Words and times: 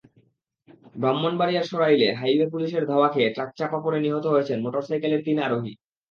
ব্রাহ্মণবাড়িয়ার 0.95 1.69
সরাইলে 1.71 2.07
হাইওয়ে 2.13 2.47
পুলিশের 2.49 2.83
ধাওয়া 2.85 3.09
খেয়ে 3.13 3.33
ট্রাকচাপা 3.35 3.79
পড়ে 3.81 3.99
নিহত 3.99 4.25
হয়েছেন 4.27 4.57
মোটরসাইকেলের 4.61 5.21
তিন 5.23 5.37
আরোহী। 5.39 5.73